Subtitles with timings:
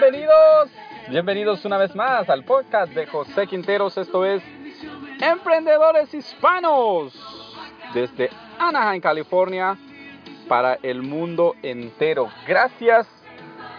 [0.00, 0.70] Bienvenidos,
[1.10, 3.98] bienvenidos una vez más al podcast de José Quinteros.
[3.98, 4.42] Esto es
[5.20, 7.12] Emprendedores Hispanos
[7.92, 9.76] desde Anaheim, California,
[10.48, 12.30] para el mundo entero.
[12.48, 13.06] Gracias,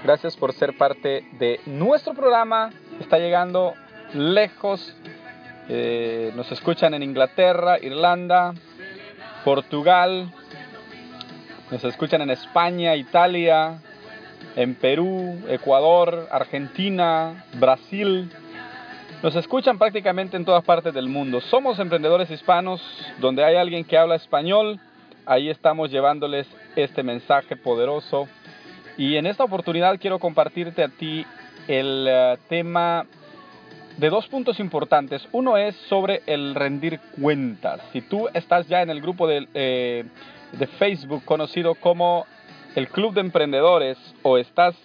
[0.03, 2.70] gracias por ser parte de nuestro programa.
[2.99, 3.73] Está llegando
[4.13, 4.95] lejos.
[5.70, 8.54] Eh, nos escuchan en Inglaterra, Irlanda,
[9.43, 10.32] Portugal.
[11.71, 13.82] Nos escuchan en España, Italia,
[14.55, 18.31] en Perú, Ecuador, Argentina, Brasil.
[19.23, 21.41] Nos escuchan prácticamente en todas partes del mundo.
[21.41, 22.81] Somos emprendedores hispanos,
[23.20, 24.79] donde hay alguien que habla español,
[25.25, 28.27] ahí estamos llevándoles este mensaje poderoso.
[28.98, 31.26] Y en esta oportunidad quiero compartirte a ti
[31.67, 33.05] el eh, tema
[33.98, 35.27] de dos puntos importantes.
[35.31, 37.81] Uno es sobre el rendir cuentas.
[37.93, 40.05] Si tú estás ya en el grupo de, eh,
[40.53, 42.26] de Facebook conocido como
[42.75, 44.75] el Club de Emprendedores o estás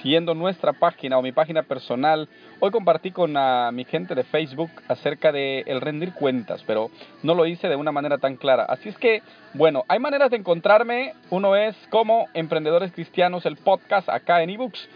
[0.00, 2.28] siguiendo nuestra página o mi página personal,
[2.60, 3.34] hoy compartí con
[3.74, 6.90] mi gente de Facebook acerca de el rendir cuentas, pero
[7.22, 8.64] no lo hice de una manera tan clara.
[8.64, 9.22] Así es que,
[9.54, 11.14] bueno, hay maneras de encontrarme.
[11.30, 14.88] Uno es como Emprendedores Cristianos, el podcast acá en ebooks.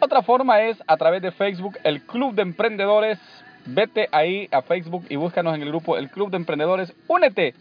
[0.00, 3.18] Otra forma es a través de Facebook, el Club de Emprendedores.
[3.66, 6.92] Vete ahí a Facebook y búscanos en el grupo El Club de Emprendedores.
[7.08, 7.54] Únete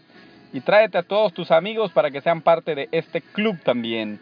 [0.53, 4.19] y tráete a todos tus amigos para que sean parte de este club también.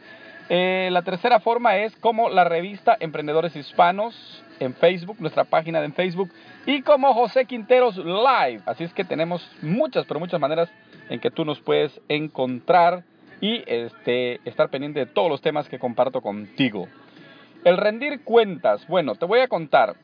[0.50, 5.92] Eh, la tercera forma es como la revista Emprendedores Hispanos en Facebook, nuestra página de
[5.92, 6.30] Facebook,
[6.66, 8.62] y como José Quinteros Live.
[8.66, 10.70] Así es que tenemos muchas, pero muchas maneras
[11.10, 13.04] en que tú nos puedes encontrar
[13.42, 16.88] y este, estar pendiente de todos los temas que comparto contigo.
[17.64, 18.88] El rendir cuentas.
[18.88, 19.96] Bueno, te voy a contar.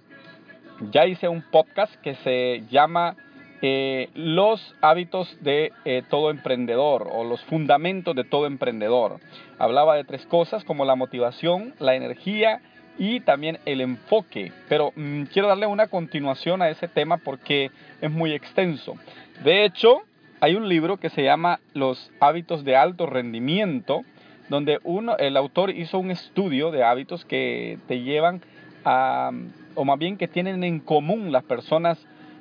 [0.92, 3.16] Ya hice un podcast que se llama
[3.62, 9.20] eh, los hábitos de eh, todo emprendedor o los fundamentos de todo emprendedor.
[9.58, 12.62] Hablaba de tres cosas como la motivación, la energía
[13.00, 14.52] y también el enfoque.
[14.70, 18.96] Pero mm, quiero darle una continuación a ese tema porque es muy extenso.
[19.44, 20.02] De hecho,
[20.40, 24.04] hay un libro que se llama Los hábitos de alto rendimiento,
[24.50, 28.42] donde uno, el autor hizo un estudio de hábitos que te llevan
[28.86, 29.32] a,
[29.74, 31.98] o más bien que tienen en común las personas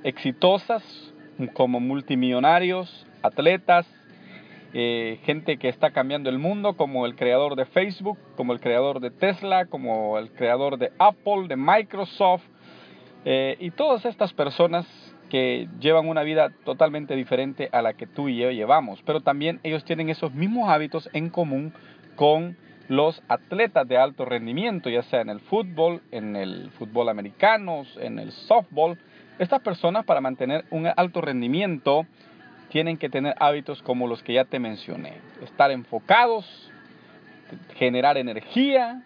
[0.06, 0.84] exitosas
[1.52, 3.86] como multimillonarios, atletas,
[4.72, 9.00] eh, gente que está cambiando el mundo, como el creador de Facebook, como el creador
[9.00, 12.44] de Tesla, como el creador de Apple, de Microsoft,
[13.24, 14.86] eh, y todas estas personas
[15.28, 19.58] que llevan una vida totalmente diferente a la que tú y yo llevamos, pero también
[19.64, 21.72] ellos tienen esos mismos hábitos en común
[22.14, 22.56] con
[22.86, 28.20] los atletas de alto rendimiento, ya sea en el fútbol, en el fútbol americano, en
[28.20, 28.96] el softball,
[29.38, 32.06] estas personas para mantener un alto rendimiento
[32.70, 35.14] tienen que tener hábitos como los que ya te mencioné.
[35.42, 36.70] Estar enfocados,
[37.76, 39.02] generar energía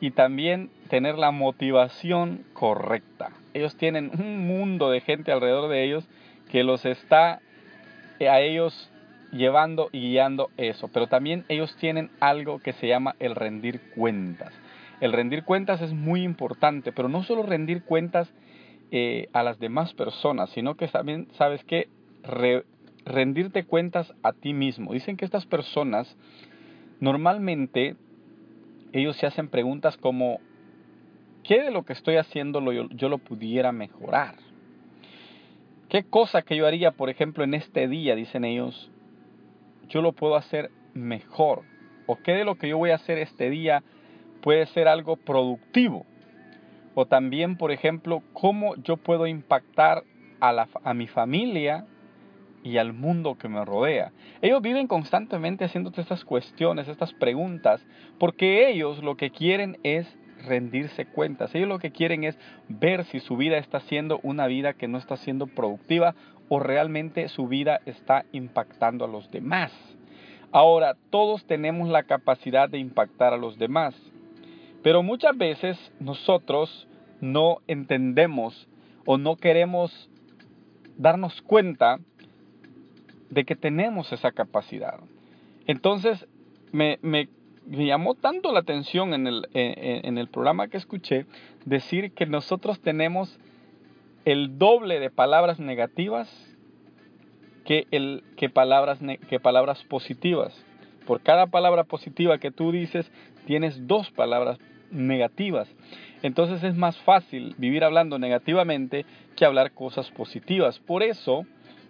[0.00, 3.30] y también tener la motivación correcta.
[3.54, 6.04] Ellos tienen un mundo de gente alrededor de ellos
[6.50, 7.40] que los está
[8.18, 8.90] eh, a ellos
[9.32, 10.88] llevando y guiando eso.
[10.92, 14.52] Pero también ellos tienen algo que se llama el rendir cuentas.
[15.00, 18.28] El rendir cuentas es muy importante, pero no solo rendir cuentas
[18.92, 21.88] eh, a las demás personas, sino que también, ¿sabes que
[23.04, 24.92] rendirte cuentas a ti mismo.
[24.92, 26.14] Dicen que estas personas
[27.00, 27.96] normalmente
[28.92, 30.40] ellos se hacen preguntas como,
[31.42, 34.36] ¿qué de lo que estoy haciendo yo, yo lo pudiera mejorar?
[35.88, 38.90] ¿Qué cosa que yo haría, por ejemplo, en este día, dicen ellos,
[39.88, 41.62] yo lo puedo hacer mejor?
[42.06, 43.82] ¿O qué de lo que yo voy a hacer este día
[44.42, 46.06] puede ser algo productivo?
[46.94, 50.04] O también, por ejemplo, cómo yo puedo impactar
[50.40, 51.86] a, la, mi familia
[52.62, 54.12] y al mundo que me rodea.
[54.40, 57.84] Ellos viven constantemente haciéndote estas cuestiones, estas preguntas,
[58.18, 60.06] porque ellos lo que quieren es
[60.44, 61.54] rendirse cuentas.
[61.54, 64.98] Ellos lo que quieren es ver si su vida está siendo una vida que no
[64.98, 66.14] está siendo productiva
[66.48, 69.72] o realmente su vida está impactando a los demás.
[70.50, 73.94] Ahora, todos tenemos la capacidad de impactar a los demás,
[74.82, 76.88] pero muchas veces nosotros
[77.20, 78.68] no entendemos
[79.06, 80.10] o no queremos
[80.96, 81.98] darnos cuenta
[83.30, 85.00] de que tenemos esa capacidad.
[85.66, 86.26] Entonces,
[86.72, 86.98] me,
[87.66, 91.26] llamó tanto la atención en el, en el programa que escuché
[91.64, 93.38] decir que nosotros tenemos
[94.24, 96.28] el doble de palabras negativas
[97.64, 98.98] que, palabras,
[99.28, 100.54] que palabras positivas.
[101.06, 103.10] Por cada palabra positiva que tú dices,
[103.46, 104.58] tienes dos palabras
[104.90, 105.68] negativas.
[106.22, 109.04] Entonces es más fácil vivir hablando negativamente
[109.36, 110.78] que hablar cosas positivas.
[110.78, 111.44] Por eso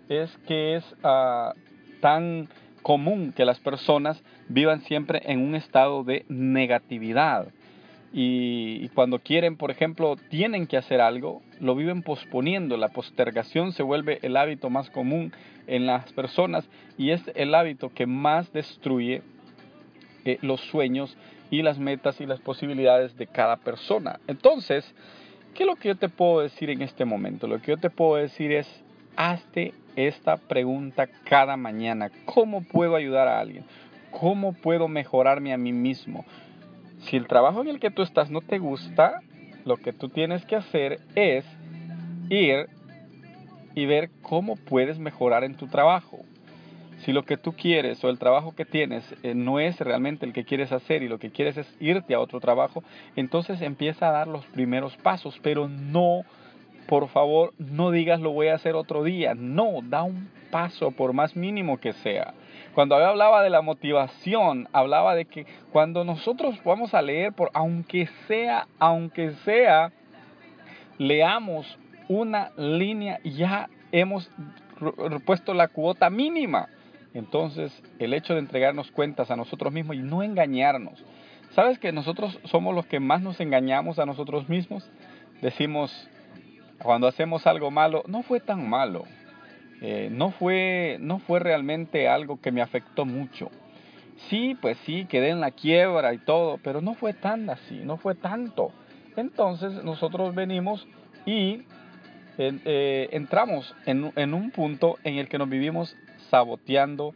[0.09, 1.55] es que es ah,
[2.01, 2.49] tan
[2.83, 7.49] común que las personas vivan siempre en un estado de negatividad.
[8.15, 12.77] Y, cuando quieren, por ejemplo, tienen que hacer algo, lo viven posponiendo.
[12.77, 15.33] La postergación se vuelve el hábito más común
[15.67, 16.69] en las personas
[16.99, 19.23] y es el hábito que más destruye
[20.25, 21.17] eh, los sueños
[21.51, 24.21] y las metas y las posibilidades de cada persona.
[24.27, 24.85] Entonces,
[25.55, 27.47] ¿qué es lo que yo te puedo decir en este momento?
[27.47, 28.69] Lo que yo te puedo decir es,
[29.17, 32.11] hazte esta pregunta cada mañana.
[32.27, 33.65] ¿Cómo puedo ayudar a alguien?
[34.11, 36.25] ¿Cómo puedo mejorarme a mí mismo?
[37.03, 39.21] Si el trabajo en el que tú estás no te gusta,
[39.65, 41.45] lo que tú tienes que hacer es
[42.31, 42.69] ir
[43.75, 46.21] y ver cómo puedes mejorar en tu trabajo.
[47.05, 50.33] Si lo que tú quieres o el trabajo que tienes eh, no es realmente el
[50.33, 52.85] que quieres hacer y lo que quieres es irte a otro trabajo,
[53.17, 56.23] entonces empieza a dar los primeros pasos, pero no,
[56.87, 59.35] por favor, no digas lo voy a hacer otro día.
[59.35, 62.35] No, da un paso por más mínimo que sea.
[62.75, 68.09] Cuando hablaba de la motivación, hablaba de que cuando nosotros vamos a leer, por aunque
[68.27, 69.93] sea, aunque sea,
[70.99, 71.79] leamos
[72.09, 74.31] una línea, ya hemos
[75.27, 76.69] puesto la cuota mínima.
[77.15, 81.05] Entonces, el hecho de entregarnos cuentas a nosotros mismos y no engañarnos.
[81.51, 84.91] ¿Sabes que nosotros somos los que más nos engañamos a nosotros mismos?
[85.43, 86.09] Decimos,
[86.83, 89.05] cuando hacemos algo malo, no fue tan malo.
[89.85, 93.51] Eh, no, fue, no fue realmente algo que me afectó mucho.
[94.31, 97.97] Sí, pues sí, quedé en la quiebra y todo, pero no fue tan así, no
[97.97, 98.71] fue tanto.
[99.17, 100.87] Entonces nosotros venimos
[101.27, 101.63] y
[102.39, 105.97] eh, entramos en, en un punto en el que nos vivimos
[106.31, 107.13] saboteando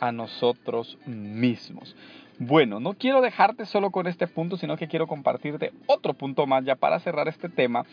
[0.00, 1.94] a nosotros mismos.
[2.40, 6.64] Bueno, no quiero dejarte solo con este punto, sino que quiero compartirte otro punto más
[6.64, 7.84] ya para cerrar este tema,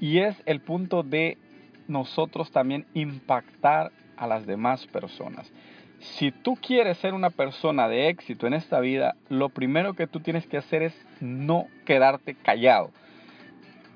[0.00, 1.38] y es el punto de
[1.88, 5.52] nosotros también impactar a las demás personas.
[6.00, 10.20] Si tú quieres ser una persona de éxito en esta vida, lo primero que tú
[10.20, 12.90] tienes que hacer es no quedarte callado.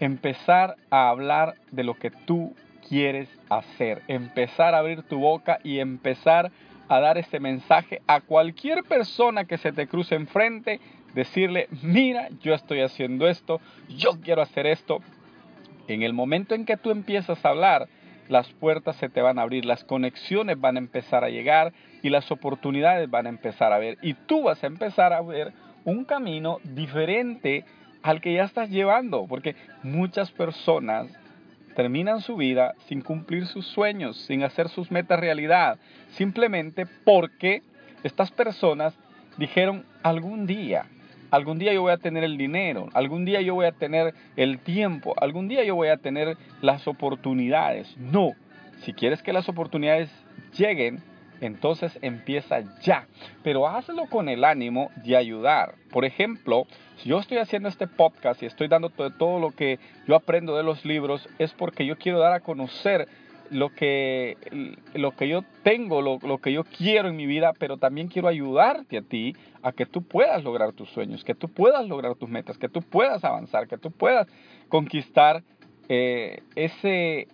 [0.01, 2.55] Empezar a hablar de lo que tú
[2.89, 4.03] quieres hacer.
[4.09, 6.51] Empezar a abrir tu boca y empezar
[6.89, 10.81] a dar ese mensaje a cualquier persona que se te cruce enfrente.
[11.15, 15.01] Decirle, mira, yo estoy haciendo esto, yo quiero hacer esto,
[15.89, 17.89] en el momento en que tú empiezas a hablar,
[18.29, 22.11] las puertas se te van a abrir, las conexiones van a empezar a llegar y
[22.11, 23.99] las oportunidades van a empezar a ver.
[24.03, 25.53] Y tú vas a empezar a ver
[25.85, 27.65] un camino diferente
[28.03, 31.09] al que ya estás llevando, porque muchas personas
[31.75, 35.79] terminan su vida sin cumplir sus sueños, sin hacer sus metas realidad,
[36.11, 37.63] simplemente porque
[38.03, 38.95] estas personas
[39.37, 40.87] dijeron algún día,
[41.31, 44.59] algún día yo voy a tener el dinero, algún día yo voy a tener el
[44.59, 47.97] tiempo, algún día yo voy a tener las oportunidades.
[47.99, 48.33] No,
[48.83, 50.11] si quieres que las oportunidades
[50.57, 51.03] lleguen,
[51.41, 53.07] entonces empieza ya,
[53.43, 55.75] pero hazlo con el ánimo de ayudar.
[55.91, 59.79] Por ejemplo, si yo estoy haciendo este podcast y estoy dando todo, todo lo que
[60.07, 63.09] yo aprendo de los libros, es porque yo quiero dar a conocer
[63.51, 64.37] lo que,
[64.95, 68.29] lo que yo tengo, lo, lo, que yo quiero en mi vida, pero también quiero
[68.29, 72.29] ayudarte a ti a que tú puedas lograr tus sueños, que tú puedas lograr tus
[72.29, 74.27] metas, que tú puedas avanzar, que tú puedas
[74.69, 75.43] conquistar
[75.89, 77.29] eh, ese,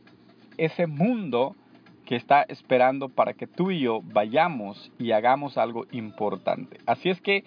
[0.57, 1.57] ese mundo
[2.05, 6.79] que está esperando para que tú y yo vayamos y hagamos algo importante.
[6.87, 7.45] Así es que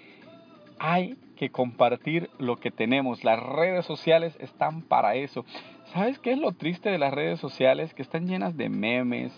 [0.80, 3.24] hay que compartir lo que tenemos.
[3.24, 5.46] Las redes sociales están para eso.
[5.94, 7.94] ¿Sabes qué es lo triste de las redes sociales?
[7.94, 9.32] Que están llenas de memes,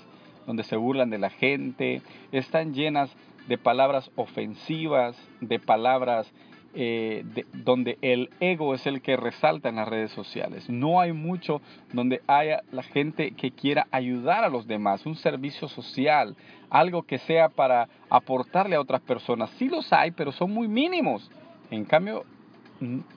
[0.48, 2.02] donde se burlan de la gente,
[2.32, 3.16] están llenas
[3.48, 6.32] de palabras ofensivas, de palabras
[6.74, 10.70] eh, donde el ego es el que resalta en las redes sociales.
[10.70, 11.62] No hay mucho
[11.94, 16.36] donde haya la gente que quiera ayudar a los demás, un servicio social,
[16.70, 19.50] algo que sea para aportarle a otras personas.
[19.52, 21.30] Sí los hay, pero son muy mínimos.
[21.72, 22.26] En cambio,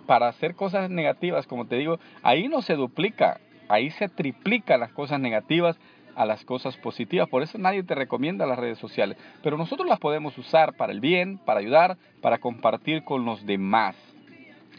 [0.07, 4.92] para hacer cosas negativas, como te digo, ahí no se duplica, ahí se triplican las
[4.92, 5.78] cosas negativas
[6.14, 7.28] a las cosas positivas.
[7.28, 9.16] Por eso nadie te recomienda las redes sociales.
[9.42, 13.97] Pero nosotros las podemos usar para el bien, para ayudar, para compartir con los demás.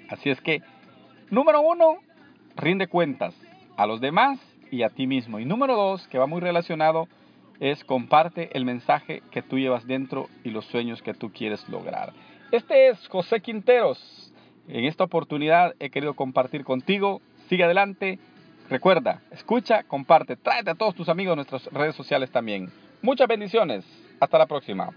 [0.09, 0.61] Así es que,
[1.29, 1.97] número uno,
[2.55, 3.35] rinde cuentas
[3.77, 5.39] a los demás y a ti mismo.
[5.39, 7.07] Y número dos, que va muy relacionado,
[7.59, 12.13] es comparte el mensaje que tú llevas dentro y los sueños que tú quieres lograr.
[12.51, 14.32] Este es José Quinteros.
[14.67, 17.21] En esta oportunidad he querido compartir contigo.
[17.49, 18.19] Sigue adelante.
[18.69, 22.71] Recuerda, escucha, comparte, tráete a todos tus amigos a nuestras redes sociales también.
[23.01, 23.85] Muchas bendiciones.
[24.19, 24.89] Hasta la próxima.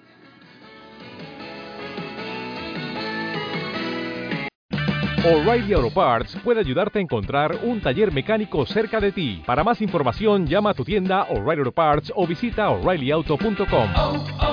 [5.27, 9.43] O'Reilly Auto Parts puede ayudarte a encontrar un taller mecánico cerca de ti.
[9.45, 14.46] Para más información, llama a tu tienda O'Reilly Auto Parts o visita oreillyauto.com.